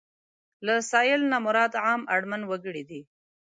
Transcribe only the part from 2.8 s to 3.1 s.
دي.